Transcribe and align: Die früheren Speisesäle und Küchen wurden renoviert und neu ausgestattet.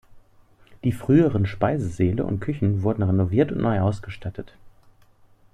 Die 0.83 0.93
früheren 0.93 1.45
Speisesäle 1.45 2.23
und 2.25 2.39
Küchen 2.39 2.81
wurden 2.81 3.03
renoviert 3.03 3.51
und 3.51 3.61
neu 3.61 3.81
ausgestattet. 3.81 4.51